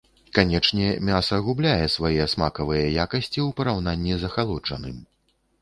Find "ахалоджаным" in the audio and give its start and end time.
4.33-4.97